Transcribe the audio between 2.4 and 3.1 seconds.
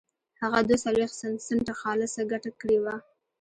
کړې وه